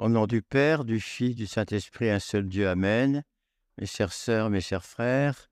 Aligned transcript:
Au 0.00 0.08
nom 0.08 0.26
du 0.26 0.40
Père, 0.40 0.86
du 0.86 0.98
Fils, 0.98 1.36
du 1.36 1.46
Saint-Esprit, 1.46 2.08
un 2.08 2.20
seul 2.20 2.48
Dieu, 2.48 2.66
Amen. 2.70 3.22
Mes 3.76 3.84
chères 3.84 4.14
sœurs, 4.14 4.48
mes 4.48 4.62
chers 4.62 4.86
frères, 4.86 5.50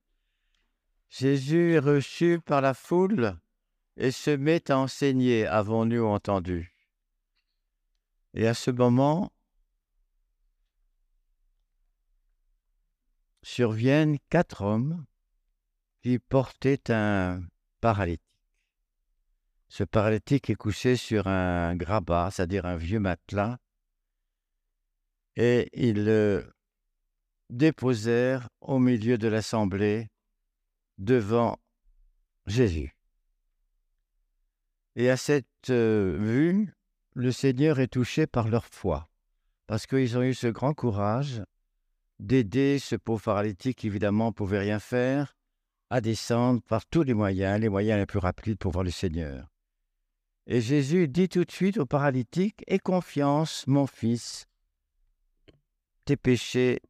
Jésus 1.11 1.75
est 1.75 1.79
reçu 1.79 2.41
par 2.41 2.63
la 2.63 2.73
foule 2.73 3.37
et 3.99 4.11
se 4.11 4.31
met 4.31 4.71
à 4.71 4.79
enseigner, 4.79 5.47
avons-nous 5.47 6.03
entendu. 6.03 6.75
Et 8.33 8.47
à 8.49 8.55
ce 8.55 8.71
moment, 8.71 9.31
surviennent 13.43 14.17
quatre 14.31 14.63
hommes 14.63 15.05
qui 16.03 16.19
portaient 16.19 16.91
un 16.91 17.43
paralytique. 17.83 18.25
Ce 19.69 19.85
paralytique 19.85 20.49
est 20.49 20.55
couché 20.55 20.97
sur 20.97 21.27
un 21.27 21.77
grabat, 21.77 22.31
c'est-à-dire 22.31 22.65
un 22.65 22.79
vieux 22.79 22.99
matelas, 22.99 23.59
et 25.39 25.71
ils 25.73 26.05
le 26.05 26.53
déposèrent 27.49 28.49
au 28.61 28.81
milieu 28.81 29.19
de 29.19 29.29
l'assemblée 29.29 30.09
devant 30.99 31.59
Jésus. 32.47 32.97
Et 34.97 35.09
à 35.11 35.17
cette 35.17 35.47
euh, 35.71 36.17
vue, 36.19 36.75
le 37.15 37.31
Seigneur 37.31 37.79
est 37.79 37.87
touché 37.87 38.27
par 38.27 38.49
leur 38.49 38.67
foi, 38.67 39.09
parce 39.69 39.87
qu'ils 39.87 40.19
ont 40.19 40.23
eu 40.23 40.35
ce 40.35 40.49
grand 40.49 40.75
courage 40.75 41.41
d'aider 42.19 42.81
ce 42.81 42.97
pauvre 42.97 43.23
paralytique 43.23 43.79
qui, 43.79 43.87
évidemment, 43.87 44.27
ne 44.27 44.33
pouvait 44.33 44.59
rien 44.59 44.81
faire, 44.81 45.37
à 45.89 46.01
descendre 46.01 46.61
par 46.63 46.85
tous 46.85 47.05
les 47.05 47.15
moyens, 47.15 47.61
les 47.61 47.69
moyens 47.69 48.01
les 48.01 48.07
plus 48.07 48.19
rapides 48.19 48.59
pour 48.59 48.73
voir 48.73 48.83
le 48.83 48.91
Seigneur. 48.91 49.47
Et 50.49 50.61
Jésus 50.61 51.07
dit 51.07 51.29
tout 51.29 51.45
de 51.45 51.53
suite 51.53 51.79
au 51.79 51.87
paralytique, 51.87 52.65
Aie 52.67 52.81
confiance, 52.81 53.65
mon 53.69 53.87
fils, 53.87 54.49
tes 56.09 56.17
péchés 56.17 56.81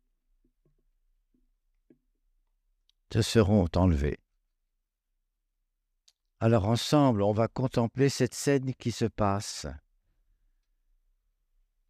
te 3.09 3.21
seront 3.21 3.67
enlevés. 3.75 4.21
Alors 6.39 6.69
ensemble, 6.69 7.23
on 7.23 7.33
va 7.33 7.49
contempler 7.49 8.11
cette 8.11 8.35
scène 8.35 8.73
qui 8.75 8.93
se 8.93 9.07
passe. 9.07 9.67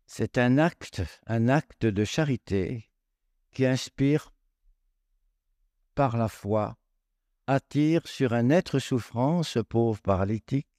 C'est 0.07 0.39
un 0.39 0.57
acte, 0.57 1.03
un 1.27 1.49
acte 1.49 1.85
de 1.85 2.03
charité 2.03 2.91
qui 3.51 3.67
inspire 3.67 4.33
par 5.95 6.17
la 6.17 6.29
foi, 6.29 6.79
attire 7.47 8.09
sur 8.09 8.33
un 8.33 8.49
être 8.49 8.79
souffrant, 8.79 9.43
ce 9.43 9.59
pauvre 9.59 10.01
paralytique, 10.01 10.71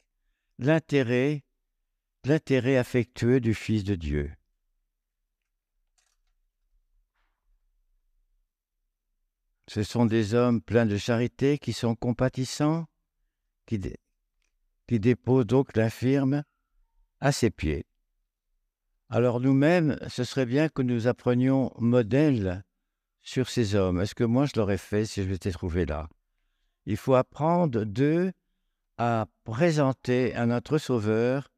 l'intérêt, 0.58 1.44
l'intérêt 2.26 2.78
affectueux 2.78 3.40
du 3.40 3.54
Fils 3.54 3.84
de 3.84 3.94
Dieu. 3.94 4.34
Ce 9.70 9.84
sont 9.84 10.08
des 10.08 10.34
hommes 10.34 10.62
pleins 10.62 10.88
de 10.88 10.98
charité 10.98 11.60
qui 11.60 11.74
sont 11.74 11.94
compatissants, 11.94 12.88
qui, 13.68 13.80
déposent 14.90 15.46
donc 15.46 15.78
l'infirme 15.78 16.44
à 17.20 17.32
ses 17.32 17.52
pieds. 17.52 17.86
Alors 19.10 19.40
nous-mêmes, 19.40 20.00
ce 20.08 20.24
serait 20.24 20.48
bien 20.48 20.70
que 20.70 20.82
nous 20.82 21.06
apprenions 21.06 21.72
modèle 21.78 22.64
sur 23.22 23.48
ces 23.48 23.76
hommes. 23.76 24.02
Est-ce 24.02 24.16
que 24.16 24.24
moi 24.24 24.48
je 24.48 24.54
l'aurais 24.56 24.80
fait 24.80 25.06
si 25.06 25.22
je 25.22 25.30
m'étais 25.30 25.52
trouvé 25.52 25.86
là? 25.86 26.10
Il 26.88 26.98
faut 26.98 27.14
apprendre 27.14 27.84
d'eux 27.84 28.32
à 28.98 29.28
présenter 29.44 30.34
à 30.34 30.48
notre 30.48 30.80
Sauveur 30.80 31.52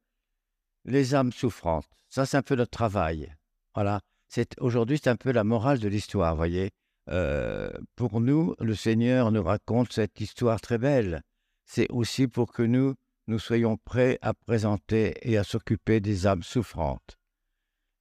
les 0.83 1.15
âmes 1.15 1.31
souffrantes. 1.31 1.87
Ça, 2.09 2.25
c'est 2.25 2.35
un 2.35 2.41
peu 2.41 2.55
notre 2.55 2.71
travail. 2.71 3.33
Voilà. 3.73 4.01
C'est 4.27 4.59
aujourd'hui, 4.59 4.99
c'est 5.01 5.09
un 5.09 5.15
peu 5.15 5.31
la 5.31 5.45
morale 5.45 5.79
de 5.79 5.87
l'histoire, 5.87 6.35
voyez. 6.35 6.71
Euh, 7.09 7.71
pour 7.95 8.21
nous, 8.21 8.55
le 8.59 8.75
Seigneur 8.75 9.31
nous 9.31 9.43
raconte 9.43 9.91
cette 9.91 10.19
histoire 10.21 10.61
très 10.61 10.77
belle. 10.77 11.21
C'est 11.65 11.89
aussi 11.89 12.27
pour 12.27 12.51
que 12.51 12.63
nous, 12.63 12.95
nous 13.27 13.39
soyons 13.39 13.77
prêts 13.77 14.17
à 14.21 14.33
présenter 14.33 15.15
et 15.21 15.37
à 15.37 15.43
s'occuper 15.43 15.99
des 15.99 16.27
âmes 16.27 16.43
souffrantes. 16.43 17.17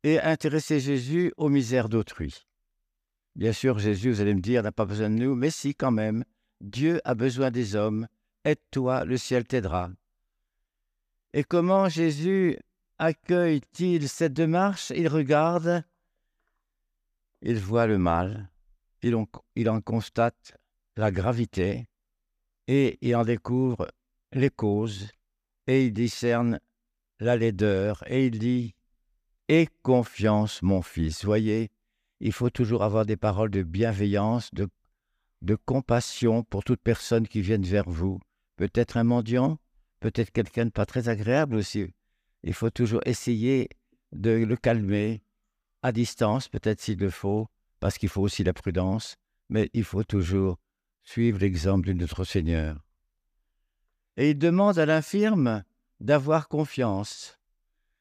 Et 0.03 0.19
intéresser 0.21 0.81
Jésus 0.81 1.33
aux 1.37 1.49
misères 1.49 1.89
d'autrui. 1.89 2.47
Bien 3.37 3.53
sûr, 3.53 3.79
Jésus, 3.79 4.11
vous 4.11 4.21
allez 4.21 4.35
me 4.35 4.41
dire, 4.41 4.63
n'a 4.63 4.73
pas 4.73 4.87
besoin 4.87 5.09
de 5.09 5.15
nous, 5.15 5.35
mais 5.35 5.51
si 5.51 5.75
quand 5.75 5.93
même, 5.93 6.25
Dieu 6.61 7.01
a 7.05 7.15
besoin 7.15 7.51
des 7.51 7.77
hommes. 7.77 8.07
Aide-toi, 8.45 9.05
le 9.05 9.17
ciel 9.17 9.45
t'aidera. 9.45 9.91
Et 11.33 11.45
comment 11.45 11.89
Jésus 11.89 12.59
accueille-t-il 12.99 14.09
cette 14.09 14.33
démarche? 14.33 14.93
Il 14.97 15.09
regarde, 15.09 15.85
il 17.43 17.59
voit 17.59 17.87
le 17.87 17.99
mal, 17.99 18.51
il 19.03 19.69
en, 19.69 19.81
constate 19.81 20.57
la 20.97 21.11
gravité 21.11 21.87
et 22.67 22.99
il 23.01 23.17
en 23.17 23.25
découvre 23.25 23.89
les 24.33 24.51
causes 24.51 25.09
et 25.67 25.87
il 25.87 25.93
discerne 25.93 26.61
la 27.19 27.37
laideur 27.37 28.03
et 28.07 28.27
il 28.27 28.39
dit 28.39 28.75
Aie 29.49 29.69
confiance, 29.83 30.63
mon 30.63 30.81
fils. 30.81 31.25
Voyez, 31.25 31.71
il 32.21 32.33
faut 32.33 32.51
toujours 32.51 32.85
avoir 32.85 33.05
des 33.05 33.17
paroles 33.17 33.51
de 33.51 33.63
bienveillance, 33.63 34.55
de, 34.55 34.69
de 35.43 35.57
compassion 35.57 36.45
pour 36.45 36.63
toute 36.63 36.81
personne 36.81 37.27
qui 37.27 37.41
vienne 37.41 37.65
vers 37.65 37.89
vous. 37.89 38.21
Peut-être 38.57 38.97
un 38.97 39.05
mendiant, 39.05 39.59
peut-être 40.01 40.31
quelqu'un 40.31 40.67
de 40.67 40.71
pas 40.71 40.87
très 40.87 41.09
agréable 41.09 41.57
aussi. 41.57 41.87
Il 42.43 42.55
faut 42.55 42.71
toujours 42.71 43.01
essayer 43.07 43.69
de 44.13 44.31
le 44.31 44.57
calmer 44.57 45.23
à 45.83 45.93
distance, 45.93 46.49
peut-être 46.49 46.81
s'il 46.81 46.99
le 46.99 47.11
faut, 47.11 47.49
parce 47.81 47.99
qu'il 47.99 48.09
faut 48.09 48.23
aussi 48.23 48.45
la 48.45 48.53
prudence, 48.53 49.17
mais 49.49 49.71
il 49.73 49.85
faut 49.85 50.05
toujours 50.05 50.59
suivre 51.03 51.39
l'exemple 51.39 51.89
de 51.89 51.95
notre 51.95 52.25
Seigneur. 52.25 52.77
Et 54.17 54.31
il 54.31 54.39
demande 54.39 54.79
à 54.79 54.87
l'infirme 54.87 55.65
d'avoir 55.99 56.49
confiance, 56.49 57.39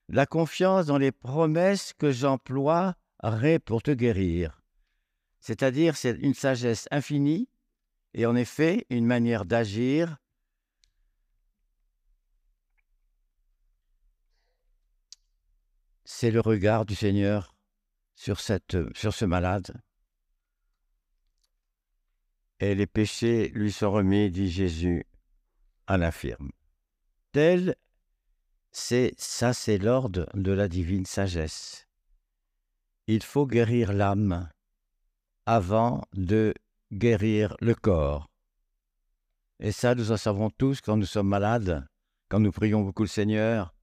la 0.10 0.26
confiance 0.26 0.86
dans 0.86 0.98
les 0.98 1.12
promesses 1.12 1.94
que 1.94 2.12
j'emploierai 2.12 3.60
pour 3.60 3.82
te 3.82 3.92
guérir. 3.92 4.62
C'est-à-dire, 5.40 5.96
c'est 5.96 6.18
une 6.20 6.34
sagesse 6.34 6.88
infinie 6.92 7.48
et 8.14 8.26
en 8.26 8.36
effet 8.36 8.86
une 8.90 9.06
manière 9.06 9.46
d'agir 9.46 10.18
c'est 16.12 16.32
le 16.32 16.40
regard 16.40 16.86
du 16.86 16.96
Seigneur 16.96 17.56
sur, 18.20 18.42
cette, 18.42 18.76
sur 18.98 19.14
ce 19.14 19.24
malade. 19.24 19.82
Et 22.60 22.76
les 22.76 22.86
péchés 22.86 23.48
lui 23.56 23.72
sont 23.72 23.92
remis, 23.92 24.30
dit 24.30 24.52
Jésus 24.52 25.06
à 25.88 25.98
l'infirme. 25.98 26.52
Tel, 27.32 27.78
c'est 28.72 29.14
ça, 29.18 29.54
c'est 29.54 29.78
l'ordre 29.78 30.28
de 30.34 30.52
la 30.52 30.68
divine 30.68 31.06
sagesse. 31.06 31.88
Il 33.08 33.24
faut 33.24 33.48
guérir 33.48 33.94
l'âme 33.94 34.50
avant 35.46 36.04
de 36.12 36.54
guérir 36.92 37.56
le 37.62 37.74
corps. 37.74 38.28
Et 39.62 39.72
ça, 39.72 39.96
nous 39.96 40.12
en 40.12 40.18
savons 40.18 40.50
tous 40.50 40.82
quand 40.82 40.98
nous 40.98 41.06
sommes 41.06 41.30
malades, 41.30 41.88
quand 42.28 42.42
nous 42.42 42.52
prions 42.52 42.82
beaucoup 42.82 43.04
le 43.04 43.08
Seigneur, 43.08 43.74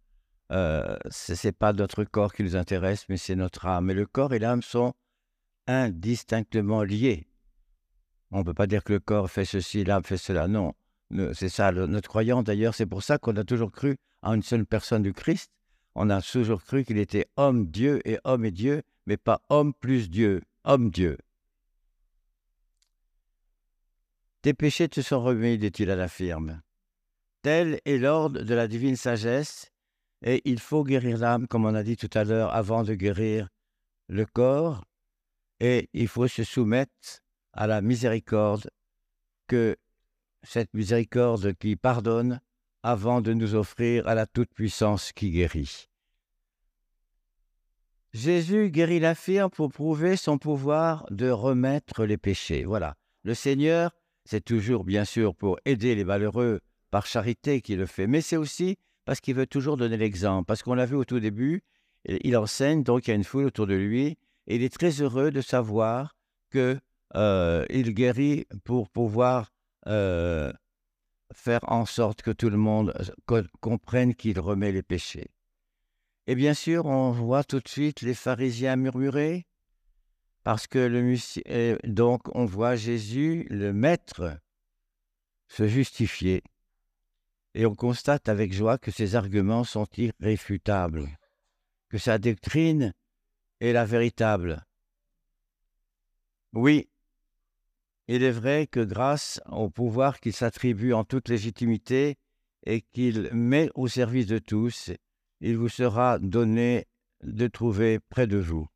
euh, 0.53 0.97
ce 1.11 1.47
n'est 1.47 1.53
pas 1.53 1.73
notre 1.73 2.05
corps 2.05 2.33
qui 2.33 2.43
nous 2.43 2.57
intéresse, 2.57 3.09
mais 3.09 3.17
c'est 3.17 3.37
notre 3.37 3.67
âme. 3.67 3.91
Et 3.91 3.95
le 3.95 4.07
corps 4.07 4.33
et 4.33 4.39
l'âme 4.39 4.63
sont 4.63 4.95
indistinctement 5.67 6.83
liés. 6.83 7.27
On 8.31 8.39
ne 8.39 8.45
peut 8.45 8.55
pas 8.55 8.67
dire 8.67 8.85
que 8.85 8.93
le 8.93 9.01
corps 9.01 9.31
fait 9.31 9.45
ceci, 9.45 9.85
l'âme 9.85 10.05
fait 10.05 10.17
cela. 10.17 10.49
Non, 10.49 10.75
c'est 11.35 11.49
ça 11.49 11.73
notre 11.73 12.09
croyance. 12.09 12.45
D'ailleurs, 12.45 12.75
c'est 12.75 12.87
pour 12.87 13.03
ça 13.03 13.19
qu'on 13.19 13.37
a 13.37 13.45
toujours 13.45 13.73
cru 13.73 13.97
en 14.23 14.35
une 14.35 14.43
seule 14.43 14.67
personne 14.67 15.03
du 15.03 15.13
Christ. 15.13 15.51
On 15.95 16.11
a 16.11 16.21
toujours 16.21 16.63
cru 16.63 16.85
qu'il 16.85 16.99
était 16.99 17.27
homme 17.37 17.67
Dieu 17.67 18.01
et 18.05 18.19
homme 18.25 18.45
et 18.45 18.51
Dieu, 18.51 18.83
mais 19.07 19.17
pas 19.17 19.41
homme 19.49 19.73
plus 19.73 20.11
Dieu, 20.11 20.43
homme 20.65 20.91
Dieu. 20.91 21.17
Tes 24.43 24.55
péchés 24.55 24.89
te 24.89 25.01
sont 25.01 25.23
remis, 25.23 25.59
dit-il 25.59 25.91
à 25.91 25.97
l'infirme. 25.97 26.63
Tel 27.43 27.81
est 27.85 27.99
l'ordre 27.99 28.43
de 28.43 28.55
la 28.55 28.69
divine 28.69 28.97
sagesse 28.97 29.73
et 30.23 30.43
il 30.45 30.61
faut 30.61 30.85
guérir 30.85 31.19
l'âme, 31.19 31.47
comme 31.47 31.65
on 31.65 31.75
a 31.75 31.83
dit 31.83 31.97
tout 31.97 32.11
à 32.15 32.25
l'heure, 32.25 32.55
avant 32.55 32.83
de 32.83 32.95
guérir 32.95 33.49
le 34.09 34.25
corps. 34.27 34.85
Et 35.61 35.89
il 35.93 36.09
faut 36.09 36.29
se 36.29 36.45
soumettre 36.45 37.21
à 37.53 37.67
la 37.67 37.81
miséricorde, 37.81 38.71
que 39.47 39.77
cette 40.43 40.73
miséricorde 40.75 41.55
qui 41.55 41.77
pardonne 41.77 42.41
avant 42.83 43.21
de 43.21 43.33
nous 43.33 43.55
offrir 43.55 44.07
à 44.07 44.15
la 44.15 44.27
toute-puissance 44.27 45.13
qui 45.13 45.31
guérit. 45.31 45.89
Jésus 48.13 48.71
guérit 48.71 49.01
l'infirme 49.01 49.51
pour 49.51 49.71
prouver 49.71 50.17
son 50.17 50.39
pouvoir 50.39 51.07
de 51.11 51.29
remettre 51.29 52.05
les 52.05 52.17
péchés. 52.17 52.65
Voilà. 52.65 52.95
Le 53.25 53.35
Seigneur, 53.35 53.91
c'est 54.25 54.45
toujours 54.45 54.85
bien 54.85 55.05
sûr 55.05 55.35
pour 55.35 55.59
aider 55.65 55.95
les 55.95 56.05
malheureux 56.05 56.61
par 56.91 57.07
charité 57.07 57.61
qu'il 57.61 57.79
le 57.79 57.87
fait, 57.87 58.07
mais 58.07 58.21
c'est 58.21 58.37
aussi 58.37 58.79
parce 59.07 59.21
qu'il 59.21 59.35
veut 59.35 59.47
toujours 59.47 59.79
donner 59.79 59.97
l'exemple. 59.97 60.45
Parce 60.45 60.63
qu'on 60.63 60.75
l'a 60.75 60.85
vu 60.85 60.97
au 60.97 61.07
tout 61.07 61.21
début, 61.21 61.63
il 62.05 62.37
enseigne, 62.37 62.83
donc 62.83 63.07
il 63.07 63.11
y 63.11 63.13
a 63.13 63.17
une 63.17 63.25
foule 63.25 63.47
autour 63.47 63.67
de 63.67 63.75
lui, 63.75 64.19
et 64.47 64.57
il 64.57 64.63
est 64.63 64.73
très 64.73 65.01
heureux 65.01 65.31
de 65.31 65.41
savoir 65.41 66.15
que 66.51 66.79
il 67.71 67.95
guérit 67.95 68.47
pour 68.65 68.91
pouvoir 68.91 69.51
faire 69.87 70.53
en 71.63 71.87
sorte 71.87 72.21
que 72.23 72.31
tout 72.31 72.51
le 72.51 72.59
monde 72.59 72.93
comprenne 73.61 74.15
qu'il 74.15 74.39
remet 74.39 74.73
les 74.73 74.83
péchés. 74.83 75.31
Et 76.27 76.35
bien 76.35 76.55
sûr, 76.55 76.87
on 76.87 77.13
voit 77.13 77.45
tout 77.45 77.61
de 77.61 77.69
suite 77.69 78.03
les 78.03 78.15
pharisiens 78.15 78.77
murmurer, 78.77 79.47
parce 80.43 80.67
que 80.67 80.79
le 80.79 81.17
donc 81.89 82.23
on 82.35 82.45
voit 82.45 82.75
Jésus, 82.77 83.47
le 83.51 83.73
Maître, 83.73 84.39
se 85.49 85.69
justifier. 85.69 86.43
Et 87.59 87.65
on 87.65 87.75
constate 87.75 88.29
avec 88.29 88.53
joie 88.53 88.77
que 88.77 88.91
ses 88.91 89.17
arguments 89.17 89.65
sont 89.65 89.87
irréfutables, 89.97 91.09
que 91.89 91.97
sa 91.97 92.19
doctrine 92.19 92.93
est 93.61 93.73
la 93.73 93.87
véritable. 93.87 94.67
Oui, 96.53 96.91
il 98.09 98.23
est 98.23 98.31
vrai 98.31 98.67
que 98.67 98.81
grâce 98.81 99.41
au 99.51 99.71
pouvoir 99.71 100.21
qu'il 100.21 100.35
s'attribue 100.35 100.93
en 100.93 101.05
toute 101.05 101.31
légitimité 101.31 102.17
et 102.67 102.83
qu'il 102.83 103.31
met 103.33 103.71
au 103.75 103.89
service 103.89 104.27
de 104.27 104.39
tous, 104.39 104.91
il 105.41 105.57
vous 105.57 105.71
sera 105.71 106.19
donné 106.19 106.87
de 107.23 107.47
trouver 107.47 108.01
près 108.11 108.27
de 108.27 108.37
vous. 108.37 108.69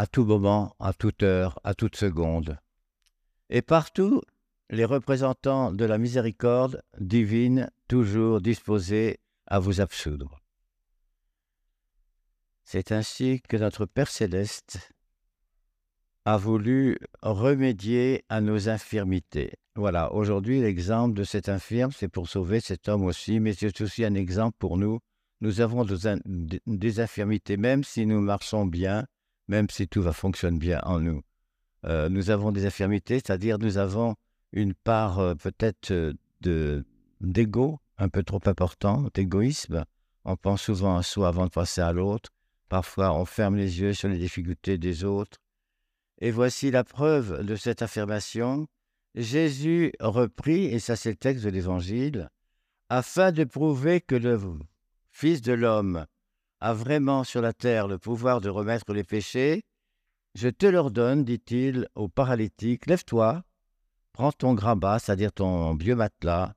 À 0.00 0.06
tout 0.06 0.24
moment, 0.24 0.74
à 0.78 0.94
toute 0.94 1.22
heure, 1.22 1.60
à 1.62 1.74
toute 1.74 1.94
seconde. 1.94 2.56
Et 3.50 3.60
partout, 3.60 4.22
les 4.70 4.86
représentants 4.86 5.72
de 5.72 5.84
la 5.84 5.98
miséricorde 5.98 6.82
divine, 6.98 7.70
toujours 7.86 8.40
disposés 8.40 9.20
à 9.46 9.58
vous 9.58 9.82
absoudre. 9.82 10.40
C'est 12.64 12.92
ainsi 12.92 13.42
que 13.46 13.58
notre 13.58 13.84
Père 13.84 14.08
céleste 14.08 14.90
a 16.24 16.38
voulu 16.38 16.98
remédier 17.20 18.24
à 18.30 18.40
nos 18.40 18.70
infirmités. 18.70 19.52
Voilà, 19.74 20.14
aujourd'hui 20.14 20.62
l'exemple 20.62 21.12
de 21.12 21.24
cet 21.24 21.50
infirme, 21.50 21.92
c'est 21.92 22.08
pour 22.08 22.26
sauver 22.26 22.60
cet 22.60 22.88
homme 22.88 23.04
aussi, 23.04 23.38
mais 23.38 23.52
c'est 23.52 23.78
aussi 23.82 24.06
un 24.06 24.14
exemple 24.14 24.56
pour 24.58 24.78
nous. 24.78 25.00
Nous 25.42 25.60
avons 25.60 25.84
des, 25.84 27.00
infirmités, 27.00 27.58
même 27.58 27.84
si 27.84 28.06
nous 28.06 28.22
marchons 28.22 28.64
bien, 28.64 29.04
même 29.50 29.68
si 29.68 29.88
tout 29.88 30.00
va 30.00 30.12
fonctionner 30.12 30.58
bien 30.58 30.80
en 30.84 31.00
nous. 31.00 31.22
Euh, 31.84 32.08
nous 32.08 32.30
avons 32.30 32.52
des 32.52 32.66
infirmités, 32.66 33.16
c'est-à-dire 33.16 33.58
nous 33.58 33.78
avons 33.78 34.14
une 34.52 34.74
part 34.74 35.18
euh, 35.18 35.34
peut-être 35.34 35.90
euh, 35.90 36.14
de 36.40 36.84
d'ego 37.20 37.80
un 37.98 38.08
peu 38.08 38.22
trop 38.22 38.40
important, 38.46 39.08
d'égoïsme. 39.12 39.84
On 40.24 40.36
pense 40.36 40.62
souvent 40.62 40.96
à 40.96 41.02
soi 41.02 41.28
avant 41.28 41.46
de 41.46 41.50
passer 41.50 41.80
à 41.80 41.92
l'autre. 41.92 42.30
Parfois, 42.68 43.12
on 43.12 43.24
ferme 43.24 43.56
les 43.56 43.80
yeux 43.80 43.92
sur 43.92 44.08
les 44.08 44.18
difficultés 44.18 44.78
des 44.78 45.04
autres. 45.04 45.38
Et 46.20 46.30
voici 46.30 46.70
la 46.70 46.84
preuve 46.84 47.44
de 47.44 47.56
cette 47.56 47.82
affirmation. 47.82 48.68
Jésus 49.16 49.92
reprit, 49.98 50.66
et 50.66 50.78
ça 50.78 50.94
c'est 50.94 51.10
le 51.10 51.16
texte 51.16 51.44
de 51.44 51.50
l'Évangile, 51.50 52.30
afin 52.88 53.32
de 53.32 53.42
prouver 53.42 54.00
que 54.00 54.14
le 54.14 54.40
Fils 55.10 55.42
de 55.42 55.52
l'homme 55.52 56.06
a 56.60 56.74
vraiment 56.74 57.24
sur 57.24 57.40
la 57.40 57.52
terre 57.52 57.88
le 57.88 57.98
pouvoir 57.98 58.40
de 58.40 58.48
remettre 58.48 58.92
les 58.92 59.04
péchés, 59.04 59.64
je 60.34 60.48
te 60.48 60.66
l'ordonne, 60.66 61.24
dit-il 61.24 61.88
au 61.94 62.08
paralytique, 62.08 62.86
lève-toi, 62.86 63.42
prends 64.12 64.32
ton 64.32 64.54
grabat, 64.54 64.98
c'est-à-dire 64.98 65.32
ton 65.32 65.74
vieux 65.74 65.96
matelas, 65.96 66.54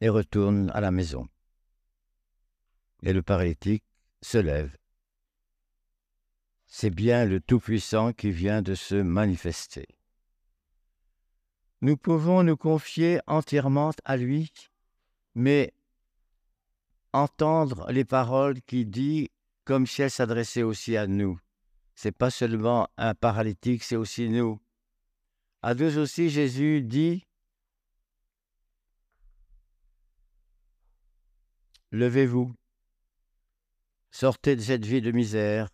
et 0.00 0.08
retourne 0.08 0.70
à 0.72 0.80
la 0.80 0.90
maison. 0.90 1.28
Et 3.02 3.12
le 3.12 3.22
paralytique 3.22 3.84
se 4.22 4.38
lève. 4.38 4.74
C'est 6.66 6.90
bien 6.90 7.24
le 7.26 7.40
Tout-Puissant 7.40 8.12
qui 8.12 8.30
vient 8.30 8.62
de 8.62 8.74
se 8.74 8.94
manifester. 8.94 9.88
Nous 11.82 11.96
pouvons 11.96 12.42
nous 12.42 12.56
confier 12.56 13.20
entièrement 13.26 13.90
à 14.04 14.16
lui, 14.16 14.52
mais 15.34 15.72
entendre 17.12 17.90
les 17.90 18.04
paroles 18.04 18.60
qu'il 18.62 18.90
dit 18.90 19.30
comme 19.64 19.86
si 19.86 20.02
elles 20.02 20.10
s'adressaient 20.10 20.62
aussi 20.62 20.96
à 20.96 21.06
nous. 21.06 21.38
C'est 21.94 22.12
pas 22.12 22.30
seulement 22.30 22.88
un 22.96 23.14
paralytique, 23.14 23.84
c'est 23.84 23.96
aussi 23.96 24.28
nous. 24.28 24.60
À 25.62 25.74
deux 25.74 25.98
aussi, 25.98 26.30
Jésus 26.30 26.82
dit 26.82 27.26
Levez-vous, 31.92 32.54
sortez 34.10 34.54
de 34.54 34.60
cette 34.60 34.86
vie 34.86 35.00
de 35.00 35.10
misère. 35.10 35.68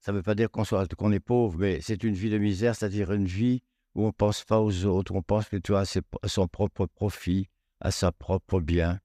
Ça 0.00 0.12
ne 0.12 0.16
veut 0.16 0.22
pas 0.22 0.34
dire 0.34 0.50
qu'on 0.50 0.64
qu'on 0.64 1.12
est 1.12 1.20
pauvre, 1.20 1.58
mais 1.58 1.80
c'est 1.80 2.02
une 2.02 2.14
vie 2.14 2.30
de 2.30 2.38
misère, 2.38 2.74
c'est-à-dire 2.74 3.12
une 3.12 3.26
vie 3.26 3.62
où 3.94 4.04
on 4.04 4.08
ne 4.08 4.12
pense 4.12 4.44
pas 4.44 4.60
aux 4.60 4.84
autres, 4.86 5.14
on 5.14 5.22
pense 5.22 5.46
plutôt 5.46 5.76
à, 5.76 5.82
à 6.22 6.28
son 6.28 6.48
propre 6.48 6.86
profit, 6.86 7.48
à 7.80 7.90
sa 7.90 8.12
propre 8.12 8.60
bien. 8.60 9.00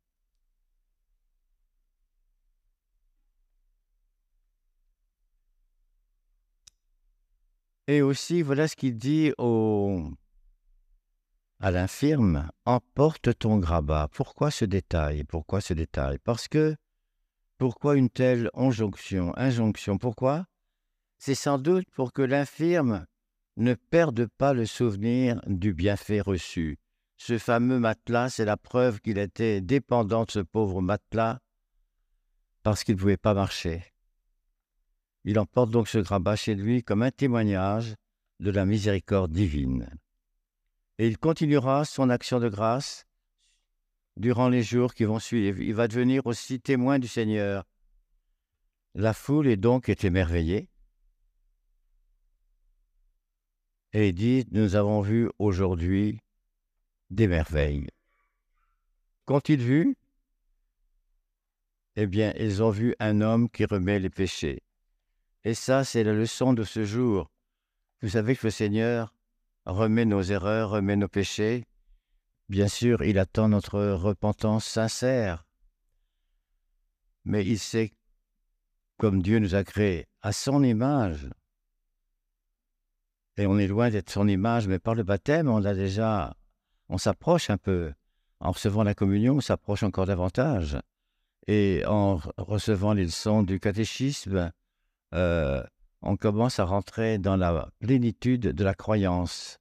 Et 7.88 8.02
aussi, 8.02 8.42
voilà 8.42 8.68
ce 8.68 8.76
qu'il 8.76 8.98
dit 8.98 9.32
au, 9.38 10.10
à 11.60 11.72
l'infirme, 11.72 12.50
emporte 12.66 13.38
ton 13.38 13.58
grabat. 13.58 14.10
Pourquoi 14.12 14.52
ce 14.52 14.66
détail? 14.66 15.24
Pourquoi 15.24 15.62
ce 15.62 15.74
détail? 15.74 16.18
Parce 16.24 16.48
que, 16.48 16.76
pourquoi 17.58 17.96
une 17.96 18.10
telle 18.10 18.50
injonction 18.54 19.34
Injonction, 19.38 19.98
pourquoi? 19.98 20.46
C'est 21.18 21.36
sans 21.36 21.58
doute 21.58 21.90
pour 21.92 22.12
que 22.12 22.22
l'infirme 22.22 23.06
ne 23.58 23.74
perde 23.74 24.28
pas 24.38 24.54
le 24.54 24.66
souvenir 24.66 25.40
du 25.48 25.74
bienfait 25.74 26.22
reçu. 26.22 26.78
Ce 27.18 27.38
fameux 27.38 27.80
matelas, 27.80 28.30
c'est 28.30 28.46
la 28.46 28.58
preuve 28.58 29.00
qu'il 29.00 29.18
était 29.18 29.62
dépendant 29.62 30.26
de 30.26 30.32
ce 30.32 30.40
pauvre 30.40 30.82
matelas 30.82 31.40
parce 32.64 32.84
qu'il 32.84 32.96
ne 32.96 33.00
pouvait 33.00 33.18
pas 33.18 33.34
marcher. 33.34 33.84
Il 35.24 35.40
emporte 35.40 35.72
donc 35.72 35.88
ce 35.88 35.98
grabat 35.98 36.36
chez 36.36 36.56
lui 36.56 36.84
comme 36.84 37.04
un 37.04 37.12
témoignage 37.12 37.96
de 38.40 38.52
la 38.52 38.66
miséricorde 38.66 39.32
divine 39.32 39.90
et 40.98 41.08
il 41.08 41.18
continuera 41.18 41.86
son 41.86 42.10
action 42.10 42.40
de 42.40 42.50
grâce 42.50 43.06
durant 44.18 44.50
les 44.50 44.64
jours 44.64 44.94
qui 44.94 45.04
vont 45.04 45.20
suivre. 45.20 45.60
Il 45.60 45.74
va 45.74 45.88
devenir 45.88 46.26
aussi 46.26 46.62
témoin 46.62 47.00
du 47.00 47.08
Seigneur. 47.08 47.66
La 48.94 49.14
foule 49.14 49.48
est 49.48 49.58
donc 49.58 49.90
émerveillée. 49.90 50.70
Et 53.92 54.14
dit, 54.14 54.46
nous 54.52 54.76
avons 54.76 55.02
vu 55.02 55.30
aujourd'hui 55.40 56.20
des 57.10 57.28
merveilles. 57.28 57.88
Qu'ont-ils 59.26 59.62
vu? 59.62 59.98
Eh 61.96 62.08
bien, 62.08 62.34
ils 62.38 62.62
ont 62.62 62.70
vu 62.70 62.96
un 63.00 63.22
homme 63.22 63.50
qui 63.50 63.66
remet 63.66 64.00
les 64.00 64.10
péchés. 64.10 64.62
Et 65.44 65.54
ça, 65.54 65.84
c'est 65.84 66.04
la 66.04 66.14
leçon 66.14 66.54
de 66.54 66.64
ce 66.64 66.84
jour. 66.84 67.32
Vous 68.02 68.10
savez 68.10 68.36
que 68.36 68.48
le 68.48 68.52
Seigneur 68.52 69.14
remet 69.66 70.06
nos 70.06 70.22
erreurs, 70.22 70.72
remet 70.72 70.96
nos 70.96 71.08
péchés. 71.08 71.66
Bien 72.50 72.68
sûr, 72.68 73.04
il 73.04 73.18
attend 73.18 73.50
notre 73.50 73.80
repentance 73.80 74.66
sincère. 74.66 75.48
Mais 77.24 77.46
il 77.46 77.58
sait, 77.58 77.94
comme 78.98 79.22
Dieu 79.22 79.40
nous 79.40 79.56
a 79.56 79.64
créés 79.64 80.08
à 80.22 80.32
son 80.32 80.64
image, 80.64 81.30
et 83.38 83.48
on 83.48 83.58
est 83.58 83.68
loin 83.68 83.90
d'être 83.90 84.12
son 84.12 84.28
image, 84.28 84.68
mais 84.68 84.80
par 84.80 84.96
le 84.96 85.04
baptême, 85.04 85.50
on 85.50 85.64
a 85.66 85.74
déjà, 85.74 86.38
on 86.90 86.98
s'approche 86.98 87.50
un 87.50 87.58
peu. 87.58 87.94
En 88.40 88.52
recevant 88.52 88.84
la 88.84 88.94
communion, 88.94 89.36
on 89.36 89.42
s'approche 89.42 89.84
encore 89.84 90.06
davantage. 90.06 90.78
Et 91.48 91.84
en 91.88 92.20
recevant 92.38 92.94
les 92.94 93.06
leçons 93.06 93.44
du 93.44 93.60
catéchisme, 93.60 94.52
euh, 95.14 95.64
on 96.02 96.18
commence 96.18 96.60
à 96.60 96.66
rentrer 96.66 97.18
dans 97.18 97.38
la 97.38 97.70
plénitude 97.80 98.42
de 98.42 98.64
la 98.64 98.74
croyance. 98.74 99.60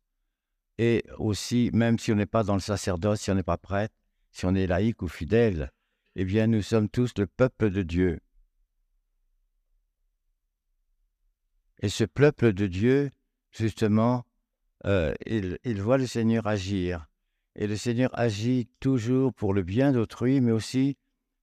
Et 0.78 1.04
aussi, 1.18 1.70
même 1.72 1.98
si 1.98 2.12
on 2.12 2.16
n'est 2.16 2.26
pas 2.26 2.42
dans 2.42 2.54
le 2.54 2.60
sacerdoce, 2.60 3.20
si 3.20 3.30
on 3.30 3.34
n'est 3.34 3.42
pas 3.42 3.58
prêtre, 3.58 3.94
si 4.32 4.44
on 4.46 4.54
est 4.54 4.66
laïque 4.66 5.02
ou 5.02 5.08
fidèle, 5.08 5.70
eh 6.16 6.24
bien, 6.24 6.46
nous 6.46 6.62
sommes 6.62 6.88
tous 6.88 7.12
le 7.16 7.26
peuple 7.26 7.70
de 7.70 7.82
Dieu. 7.82 8.20
Et 11.80 11.88
ce 11.88 12.04
peuple 12.04 12.52
de 12.52 12.66
Dieu, 12.66 13.10
justement, 13.50 14.24
euh, 14.86 15.14
il, 15.26 15.58
il 15.64 15.80
voit 15.80 15.98
le 15.98 16.06
Seigneur 16.06 16.46
agir. 16.46 17.06
Et 17.56 17.66
le 17.66 17.76
Seigneur 17.76 18.10
agit 18.18 18.68
toujours 18.80 19.32
pour 19.32 19.54
le 19.54 19.62
bien 19.62 19.92
d'autrui, 19.92 20.40
mais 20.40 20.52
aussi 20.52 20.96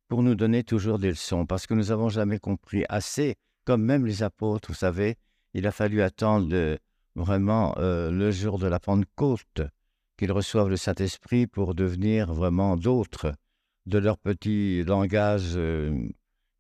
pour 0.07 0.23
nous 0.23 0.35
donner 0.35 0.63
toujours 0.63 0.99
des 0.99 1.09
leçons, 1.09 1.45
parce 1.45 1.67
que 1.67 1.73
nous 1.73 1.85
n'avons 1.85 2.09
jamais 2.09 2.37
compris 2.37 2.83
assez 2.89 3.35
comme 3.63 3.83
même 3.83 4.05
les 4.05 4.23
apôtres, 4.23 4.69
vous 4.69 4.77
savez, 4.77 5.15
il 5.53 5.67
a 5.67 5.71
fallu 5.71 6.01
attendre 6.01 6.77
vraiment 7.15 7.75
euh, 7.77 8.11
le 8.11 8.31
jour 8.31 8.59
de 8.59 8.67
la 8.67 8.79
Pentecôte, 8.79 9.61
qu'ils 10.17 10.31
reçoivent 10.31 10.69
le 10.69 10.77
Saint-Esprit 10.77 11.47
pour 11.47 11.75
devenir 11.75 12.33
vraiment 12.33 12.75
d'autres, 12.75 13.33
de 13.85 13.97
leur 13.97 14.17
petit 14.17 14.83
langage 14.83 15.53
euh, 15.55 16.09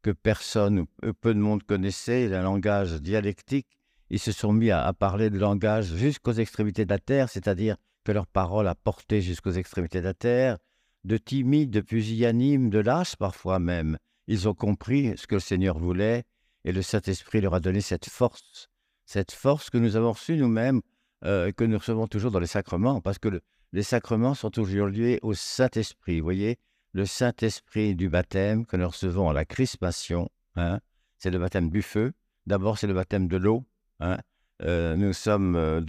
que 0.01 0.11
personne 0.11 0.79
ou 0.79 1.13
peu 1.13 1.33
de 1.33 1.39
monde 1.39 1.63
connaissait, 1.63 2.27
le 2.27 2.41
langage 2.41 3.01
dialectique. 3.01 3.67
Ils 4.09 4.19
se 4.19 4.31
sont 4.31 4.51
mis 4.51 4.71
à, 4.71 4.91
parler 4.93 5.29
de 5.29 5.39
langage 5.39 5.95
jusqu'aux 5.95 6.33
extrémités 6.33 6.85
de 6.85 6.89
la 6.89 6.99
terre, 6.99 7.29
c'est-à-dire 7.29 7.77
que 8.03 8.11
leur 8.11 8.27
parole 8.27 8.67
a 8.67 8.75
porté 8.75 9.21
jusqu'aux 9.21 9.51
extrémités 9.51 9.99
de 9.99 10.05
la 10.05 10.13
terre, 10.13 10.57
de 11.03 11.17
timides, 11.17 11.71
de 11.71 11.81
pusillanimes, 11.81 12.69
de 12.69 12.79
lâches 12.79 13.15
parfois 13.15 13.59
même. 13.59 13.97
Ils 14.27 14.47
ont 14.47 14.53
compris 14.53 15.17
ce 15.17 15.27
que 15.27 15.35
le 15.35 15.41
Seigneur 15.41 15.77
voulait 15.77 16.23
et 16.63 16.71
le 16.71 16.81
Saint-Esprit 16.81 17.41
leur 17.41 17.53
a 17.53 17.59
donné 17.59 17.81
cette 17.81 18.07
force, 18.07 18.69
cette 19.05 19.31
force 19.31 19.69
que 19.69 19.77
nous 19.77 19.95
avons 19.95 20.11
reçue 20.11 20.37
nous-mêmes, 20.37 20.81
euh, 21.23 21.51
que 21.51 21.63
nous 21.63 21.77
recevons 21.77 22.07
toujours 22.07 22.31
dans 22.31 22.39
les 22.39 22.47
sacrements, 22.47 23.01
parce 23.01 23.19
que 23.19 23.41
les 23.73 23.83
sacrements 23.83 24.33
sont 24.33 24.51
toujours 24.51 24.87
liés 24.87 25.19
au 25.21 25.33
Saint-Esprit. 25.33 26.19
Vous 26.19 26.25
voyez, 26.25 26.59
le 26.93 27.05
Saint-Esprit 27.05 27.95
du 27.95 28.09
baptême 28.09 28.65
que 28.65 28.77
nous 28.77 28.87
recevons 28.87 29.29
à 29.29 29.33
la 29.33 29.45
crispation, 29.45 30.29
hein, 30.55 30.79
c'est 31.17 31.31
le 31.31 31.39
baptême 31.39 31.69
du 31.69 31.81
feu. 31.81 32.13
D'abord, 32.47 32.77
c'est 32.77 32.87
le 32.87 32.93
baptême 32.93 33.27
de 33.27 33.37
l'eau. 33.37 33.63
Hein. 33.99 34.17
Euh, 34.63 34.95
nous 34.95 35.13
sommes 35.13 35.81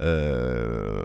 euh, 0.00 1.02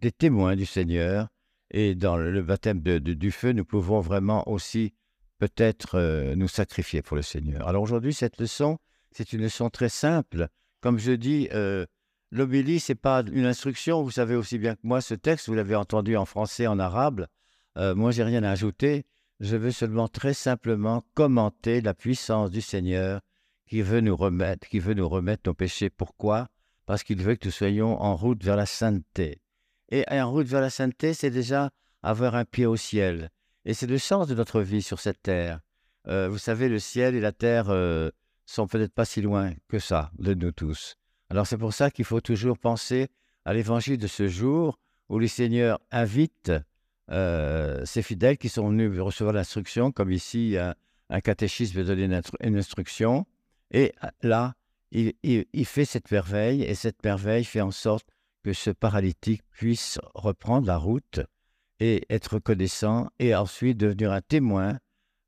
des 0.00 0.12
témoins 0.12 0.56
du 0.56 0.66
Seigneur. 0.66 1.28
Et 1.72 1.94
dans 1.94 2.16
le 2.16 2.42
baptême 2.42 2.80
du 2.80 3.30
feu, 3.30 3.52
nous 3.52 3.64
pouvons 3.64 4.00
vraiment 4.00 4.48
aussi 4.48 4.92
peut-être 5.38 5.96
euh, 5.96 6.36
nous 6.36 6.48
sacrifier 6.48 7.02
pour 7.02 7.16
le 7.16 7.22
Seigneur. 7.22 7.66
Alors 7.66 7.82
aujourd'hui, 7.82 8.12
cette 8.12 8.38
leçon, 8.38 8.78
c'est 9.10 9.32
une 9.32 9.40
leçon 9.40 9.70
très 9.70 9.88
simple. 9.88 10.48
Comme 10.80 10.98
je 10.98 11.12
dis, 11.12 11.48
euh, 11.52 11.86
l'obélie, 12.30 12.78
ce 12.78 12.92
n'est 12.92 12.96
pas 12.96 13.22
une 13.32 13.46
instruction. 13.46 14.02
Vous 14.02 14.10
savez 14.10 14.36
aussi 14.36 14.58
bien 14.58 14.74
que 14.74 14.80
moi, 14.82 15.00
ce 15.00 15.14
texte, 15.14 15.48
vous 15.48 15.54
l'avez 15.54 15.74
entendu 15.74 16.16
en 16.16 16.26
français, 16.26 16.66
en 16.66 16.78
arabe. 16.78 17.26
Euh, 17.78 17.94
moi, 17.94 18.10
j'ai 18.10 18.22
rien 18.22 18.42
à 18.42 18.50
ajouter. 18.50 19.04
Je 19.40 19.56
veux 19.56 19.70
seulement 19.70 20.08
très 20.08 20.34
simplement 20.34 21.02
commenter 21.14 21.80
la 21.80 21.94
puissance 21.94 22.50
du 22.50 22.60
Seigneur 22.60 23.20
qui 23.66 23.80
veut 23.80 24.00
nous 24.00 24.16
remettre, 24.16 24.68
qui 24.68 24.78
veut 24.78 24.94
nous 24.94 25.08
remettre 25.08 25.48
nos 25.48 25.54
péchés. 25.54 25.88
Pourquoi? 25.88 26.48
Parce 26.90 27.04
qu'il 27.04 27.22
veut 27.22 27.36
que 27.36 27.46
nous 27.46 27.52
soyons 27.52 28.02
en 28.02 28.16
route 28.16 28.42
vers 28.42 28.56
la 28.56 28.66
sainteté. 28.66 29.40
Et 29.92 30.04
en 30.10 30.28
route 30.28 30.48
vers 30.48 30.60
la 30.60 30.70
sainteté, 30.70 31.14
c'est 31.14 31.30
déjà 31.30 31.70
avoir 32.02 32.34
un 32.34 32.44
pied 32.44 32.66
au 32.66 32.74
ciel. 32.74 33.30
Et 33.64 33.74
c'est 33.74 33.86
le 33.86 33.96
sens 33.96 34.26
de 34.26 34.34
notre 34.34 34.60
vie 34.60 34.82
sur 34.82 34.98
cette 34.98 35.22
terre. 35.22 35.60
Euh, 36.08 36.28
vous 36.28 36.38
savez, 36.38 36.68
le 36.68 36.80
ciel 36.80 37.14
et 37.14 37.20
la 37.20 37.30
terre 37.30 37.66
euh, 37.68 38.10
sont 38.44 38.66
peut-être 38.66 38.92
pas 38.92 39.04
si 39.04 39.22
loin 39.22 39.52
que 39.68 39.78
ça 39.78 40.10
de 40.18 40.34
nous 40.34 40.50
tous. 40.50 40.96
Alors 41.28 41.46
c'est 41.46 41.58
pour 41.58 41.72
ça 41.72 41.92
qu'il 41.92 42.04
faut 42.04 42.20
toujours 42.20 42.58
penser 42.58 43.06
à 43.44 43.54
l'évangile 43.54 43.96
de 43.96 44.08
ce 44.08 44.26
jour 44.26 44.76
où 45.08 45.20
le 45.20 45.28
Seigneur 45.28 45.78
invite 45.92 46.50
euh, 47.12 47.84
ses 47.84 48.02
fidèles 48.02 48.36
qui 48.36 48.48
sont 48.48 48.68
venus 48.68 48.98
recevoir 48.98 49.32
l'instruction, 49.32 49.92
comme 49.92 50.10
ici 50.10 50.56
un, 50.58 50.74
un 51.08 51.20
catéchisme 51.20 51.76
veut 51.76 51.84
donner 51.84 52.20
une, 52.40 52.56
instruction. 52.56 53.28
Et 53.70 53.94
là, 54.22 54.54
il, 54.92 55.66
fait 55.66 55.84
cette 55.84 56.10
merveille 56.10 56.62
et 56.62 56.74
cette 56.74 57.02
merveille 57.04 57.44
fait 57.44 57.60
en 57.60 57.70
sorte 57.70 58.06
que 58.42 58.52
ce 58.52 58.70
paralytique 58.70 59.42
puisse 59.50 59.98
reprendre 60.14 60.66
la 60.66 60.76
route 60.76 61.20
et 61.78 62.04
être 62.10 62.34
reconnaissant 62.34 63.08
et 63.18 63.34
ensuite 63.34 63.78
devenir 63.78 64.12
un 64.12 64.20
témoin, 64.20 64.78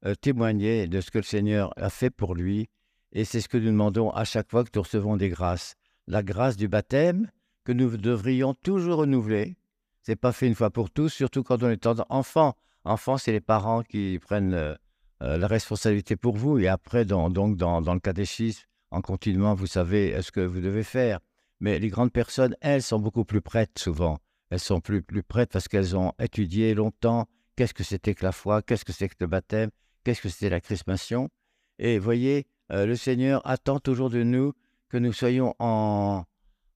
euh, 0.04 0.14
témoigner 0.14 0.87
de 0.88 1.00
ce 1.00 1.11
que 1.11 1.19
le 1.19 1.25
Seigneur 1.25 1.73
a 1.76 1.90
fait 1.90 2.11
pour 2.11 2.35
lui. 2.35 2.69
Et 3.12 3.25
c'est 3.25 3.40
ce 3.40 3.49
que 3.49 3.59
nous 3.59 3.66
demandons 3.66 4.11
à 4.11 4.25
chaque 4.25 4.50
fois 4.50 4.64
que 4.64 4.71
nous 4.75 4.83
recevons 4.83 5.16
des 5.16 5.28
grâces. 5.28 5.75
La 6.07 6.23
grâce 6.23 6.57
du 6.57 6.69
baptême 6.69 7.31
que 7.64 7.73
nous 7.73 7.97
devrions 7.97 8.54
toujours 8.54 8.99
renouveler. 8.99 9.57
C'est 10.02 10.16
pas 10.16 10.33
fait 10.33 10.49
une 10.49 10.54
fois 10.54 10.71
pour 10.71 10.90
tous, 10.90 11.11
surtout 11.11 11.45
quand 11.45 11.62
on 11.62 11.71
est 11.71 11.87
enfant. 12.09 12.57
Enfant, 12.85 13.19
c'est 13.19 13.31
les 13.31 13.40
parents 13.40 13.83
qui 13.83 14.19
prennent 14.21 14.54
euh, 14.54 14.75
euh, 15.23 15.38
la 15.38 15.47
responsabilité 15.47 16.16
pour 16.16 16.37
vous. 16.37 16.59
Et 16.59 16.66
après, 16.66 17.04
donc 17.04 17.57
dans 17.57 17.81
le 17.81 18.00
catéchisme, 18.00 18.64
en 18.92 19.00
continuant, 19.00 19.54
vous 19.54 19.66
savez 19.66 20.20
ce 20.22 20.30
que 20.30 20.40
vous 20.40 20.61
devez 20.61 20.84
faire. 20.84 21.18
Mais 21.61 21.78
les 21.78 21.88
grandes 21.88 22.12
personnes, 22.12 22.54
elles, 22.61 22.82
sont 22.82 22.99
beaucoup 22.99 23.25
plus 23.25 23.40
prêtes 23.40 23.78
souvent. 23.78 24.18
Elles 24.50 24.61
sont 24.61 24.80
plus, 24.80 25.02
plus 25.02 25.22
prêtes 25.22 25.50
parce 25.50 25.66
qu'elles 25.66 25.96
ont 25.96 26.12
étudié 26.18 26.75
longtemps 26.75 27.26
qu'est-ce 27.56 27.75
que 27.75 27.84
c'était 27.84 28.14
que 28.14 28.25
la 28.25 28.32
foi, 28.32 28.62
qu'est-ce 28.62 28.84
que 28.84 28.92
c'est 28.92 29.08
que 29.08 29.14
le 29.20 29.26
baptême, 29.26 29.70
qu'est-ce 30.04 30.20
que 30.20 30.28
c'était 30.28 30.50
la 30.50 30.61
chrismation. 30.61 31.30
Et 31.78 31.99
voyez, 31.99 32.46
euh, 32.70 32.84
le 32.87 32.96
Seigneur 32.96 33.40
attend 33.46 33.80
toujours 33.80 34.11
de 34.11 34.22
nous 34.22 34.52
que 34.88 34.99
nous 34.99 35.12
soyons 35.12 35.54
en, 35.58 36.25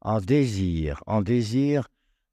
en 0.01 0.21
désir, 0.21 1.03
en 1.07 1.21
désir 1.21 1.89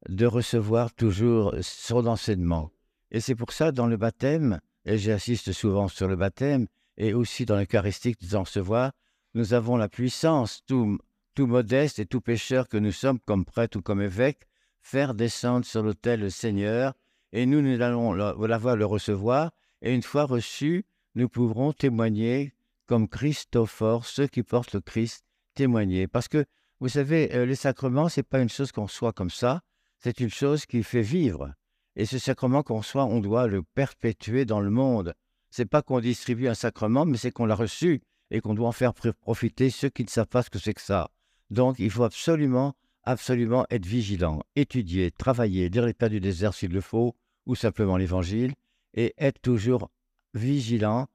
de 0.08 0.26
recevoir 0.26 0.94
toujours 0.94 1.54
son 1.60 2.06
enseignement. 2.06 2.70
Et 3.10 3.20
c'est 3.20 3.34
pour 3.34 3.52
ça, 3.52 3.70
dans 3.70 3.86
le 3.86 3.96
baptême, 3.96 4.60
et 4.86 4.98
j'insiste 4.98 5.52
souvent 5.52 5.88
sur 5.88 6.08
le 6.08 6.16
baptême, 6.16 6.66
et 6.96 7.14
aussi 7.14 7.44
dans 7.44 7.56
l'Eucharistique 7.56 8.20
de 8.20 8.36
recevoir, 8.36 8.92
nous 9.34 9.52
avons 9.52 9.76
la 9.76 9.88
puissance, 9.88 10.62
tout, 10.66 10.98
modeste 11.38 11.98
et 11.98 12.06
tout 12.06 12.20
pécheur 12.20 12.68
que 12.68 12.76
nous 12.76 12.92
sommes 12.92 13.18
comme 13.18 13.44
prêtre 13.44 13.78
ou 13.78 13.82
comme 13.82 14.00
évêque, 14.00 14.46
faire 14.80 15.14
descendre 15.14 15.64
sur 15.64 15.82
l'autel 15.82 16.20
le 16.20 16.30
Seigneur, 16.30 16.94
et 17.32 17.46
nous, 17.46 17.60
nous 17.60 17.80
allons 17.80 18.12
l'avoir 18.12 18.76
le 18.76 18.86
recevoir, 18.86 19.50
et 19.82 19.92
une 19.92 20.02
fois 20.02 20.24
reçu, 20.24 20.86
nous 21.16 21.28
pourrons 21.28 21.72
témoigner 21.72 22.54
comme 22.86 23.08
Christophore, 23.08 24.06
ceux 24.06 24.28
qui 24.28 24.44
portent 24.44 24.74
le 24.74 24.80
Christ, 24.80 25.24
témoigner. 25.54 26.06
Parce 26.06 26.28
que, 26.28 26.44
vous 26.80 26.88
savez, 26.88 27.34
euh, 27.34 27.46
les 27.46 27.54
sacrements, 27.56 28.08
ce 28.08 28.20
n'est 28.20 28.24
pas 28.24 28.40
une 28.40 28.48
chose 28.48 28.72
qu'on 28.72 28.88
soit 28.88 29.12
comme 29.12 29.30
ça, 29.30 29.62
c'est 29.98 30.20
une 30.20 30.30
chose 30.30 30.66
qui 30.66 30.82
fait 30.82 31.02
vivre. 31.02 31.52
Et 31.96 32.06
ce 32.06 32.18
sacrement 32.18 32.62
qu'on 32.62 32.82
soit, 32.82 33.04
on 33.04 33.20
doit 33.20 33.46
le 33.46 33.62
perpétuer 33.62 34.44
dans 34.44 34.60
le 34.60 34.70
monde. 34.70 35.14
C'est 35.50 35.66
pas 35.66 35.82
qu'on 35.82 36.00
distribue 36.00 36.48
un 36.48 36.54
sacrement, 36.54 37.04
mais 37.04 37.16
c'est 37.16 37.30
qu'on 37.30 37.46
l'a 37.46 37.54
reçu 37.54 38.02
et 38.30 38.40
qu'on 38.40 38.54
doit 38.54 38.68
en 38.68 38.72
faire 38.72 38.94
profiter 38.94 39.70
ceux 39.70 39.88
qui 39.88 40.04
ne 40.04 40.08
savent 40.08 40.26
pas 40.26 40.42
ce 40.42 40.50
que 40.50 40.58
c'est 40.58 40.74
que 40.74 40.80
ça. 40.80 41.10
Donc, 41.50 41.78
il 41.78 41.90
faut 41.90 42.04
absolument 42.04 42.74
absolument 43.04 43.66
être 43.70 43.86
vigilant, 43.86 44.42
étudier, 44.56 45.10
travailler, 45.10 45.68
lire 45.68 45.86
les 45.86 45.94
pas 45.94 46.08
du 46.08 46.20
désert 46.20 46.54
s'il 46.54 46.72
le 46.72 46.80
faut, 46.80 47.14
ou 47.46 47.54
simplement 47.54 47.96
l'évangile, 47.96 48.54
et 48.94 49.14
être 49.18 49.40
toujours 49.40 49.90
vigilant, 50.32 51.06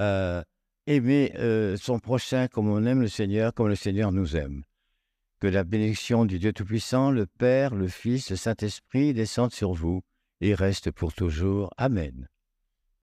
euh, 0.00 0.42
aimer 0.86 1.32
euh, 1.36 1.76
son 1.76 1.98
prochain 1.98 2.48
comme 2.48 2.68
on 2.68 2.84
aime 2.84 3.00
le 3.00 3.08
Seigneur, 3.08 3.54
comme 3.54 3.68
le 3.68 3.76
Seigneur 3.76 4.12
nous 4.12 4.36
aime. 4.36 4.64
Que 5.40 5.46
la 5.46 5.64
bénédiction 5.64 6.24
du 6.24 6.38
Dieu 6.38 6.52
Tout-Puissant, 6.52 7.10
le 7.10 7.26
Père, 7.26 7.74
le 7.74 7.88
Fils, 7.88 8.30
le 8.30 8.36
Saint-Esprit 8.36 9.12
descende 9.14 9.52
sur 9.52 9.72
vous 9.72 10.02
et 10.40 10.54
reste 10.54 10.90
pour 10.90 11.12
toujours. 11.12 11.70
Amen. 11.76 12.28